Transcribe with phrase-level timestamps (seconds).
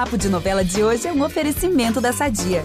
[0.00, 2.64] Papo de Novela de hoje é um oferecimento da Sadia.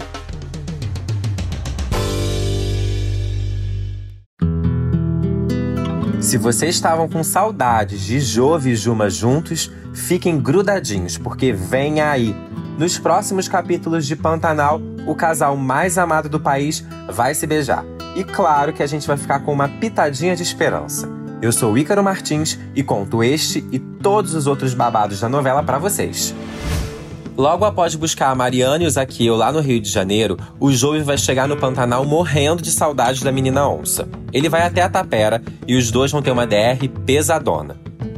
[6.22, 12.34] Se vocês estavam com saudades de Jove e Juma juntos, fiquem grudadinhos, porque vem aí.
[12.80, 17.84] Nos próximos capítulos de Pantanal, o casal mais amado do país vai se beijar.
[18.16, 21.10] E claro que a gente vai ficar com uma pitadinha de esperança.
[21.42, 25.78] Eu sou Ícaro Martins e conto este e todos os outros babados da novela para
[25.78, 26.34] vocês.
[27.38, 31.02] Logo após buscar a Mariana e o Zaqueu lá no Rio de Janeiro, o Jove
[31.02, 34.08] vai chegar no Pantanal morrendo de saudade da menina onça.
[34.32, 37.76] Ele vai até a Tapera e os dois vão ter uma DR pesadona.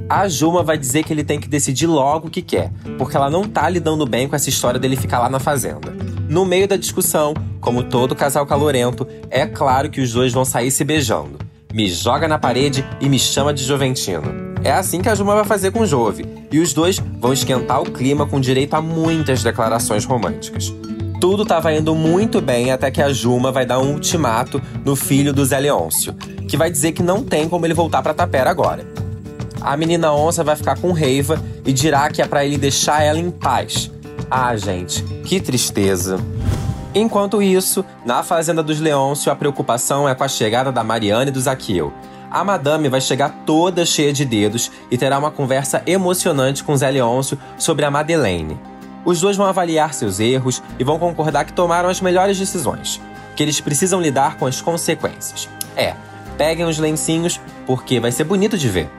[0.08, 3.30] A Juma vai dizer que ele tem que decidir logo o que quer, porque ela
[3.30, 5.92] não tá lidando bem com essa história dele ficar lá na fazenda.
[6.30, 10.70] No meio da discussão, como todo casal calorento, é claro que os dois vão sair
[10.70, 11.40] se beijando.
[11.74, 14.47] Me joga na parede e me chama de Joventino.
[14.68, 17.90] É assim que a Juma vai fazer com Jove, e os dois vão esquentar o
[17.90, 20.74] clima com direito a muitas declarações românticas.
[21.22, 25.32] Tudo estava indo muito bem até que a Juma vai dar um ultimato no filho
[25.32, 26.14] do Zé Leôncio,
[26.50, 28.86] que vai dizer que não tem como ele voltar para Tapera agora.
[29.62, 33.20] A menina onça vai ficar com raiva e dirá que é para ele deixar ela
[33.20, 33.90] em paz.
[34.30, 36.20] Ah, gente, que tristeza.
[36.94, 41.32] Enquanto isso, na fazenda dos Leôncio, a preocupação é com a chegada da Mariana e
[41.32, 41.94] do Zaqueu.
[42.30, 46.90] A madame vai chegar toda cheia de dedos e terá uma conversa emocionante com Zé
[46.92, 48.60] Leôncio sobre a Madeleine.
[49.06, 53.02] Os dois vão avaliar seus erros e vão concordar que tomaram as melhores decisões,
[53.36, 55.48] que eles precisam lidar com as consequências.
[55.76, 55.96] É,
[56.38, 58.90] peguem os lencinhos porque vai ser bonito de ver.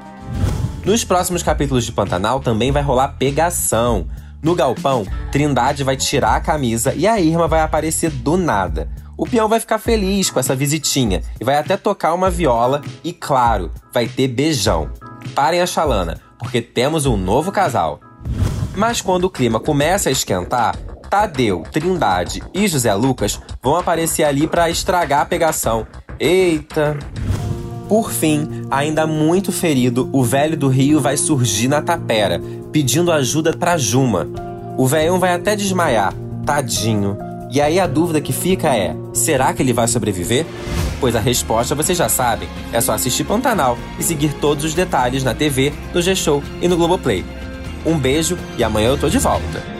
[0.83, 4.07] Nos próximos capítulos de Pantanal também vai rolar pegação.
[4.42, 8.89] No galpão, Trindade vai tirar a camisa e a Irma vai aparecer do nada.
[9.19, 13.12] O peão vai ficar feliz com essa visitinha e vai até tocar uma viola e,
[13.12, 14.92] claro, vai ter beijão.
[15.34, 17.98] Parem a chalana, porque temos um novo casal.
[18.77, 20.77] Mas quando o clima começa a esquentar,
[21.11, 25.84] Tadeu, Trindade e José Lucas vão aparecer ali para estragar a pegação.
[26.20, 26.96] Eita!
[27.89, 32.40] Por fim, ainda muito ferido, o velho do Rio vai surgir na tapera,
[32.70, 34.28] pedindo ajuda para Juma.
[34.77, 36.14] O velhão vai até desmaiar,
[36.46, 37.18] tadinho.
[37.51, 40.45] E aí a dúvida que fica é: será que ele vai sobreviver?
[41.01, 45.23] Pois a resposta vocês já sabem, é só assistir Pantanal e seguir todos os detalhes
[45.23, 47.25] na TV, no G-Show e no Globoplay.
[47.87, 49.77] Um beijo e amanhã eu tô de volta.